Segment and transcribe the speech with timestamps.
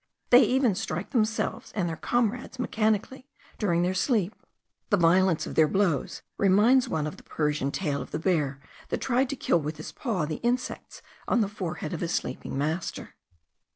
[0.31, 4.33] They even strike themselves and their comrades mechanically during their sleep.
[4.89, 8.59] The violence of their blows reminds one of the Persian tale of the bear
[8.89, 12.57] that tried to kill with his paw the insects on the forehead of his sleeping
[12.57, 13.13] master.